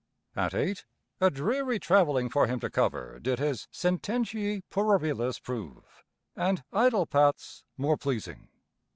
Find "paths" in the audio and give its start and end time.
7.05-7.65